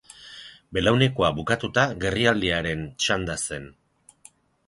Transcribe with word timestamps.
Belaunekoa 0.77 1.29
bukatuta, 1.39 1.83
gerrialdearen 2.05 2.81
txanda 3.05 3.39
zen. 3.51 3.71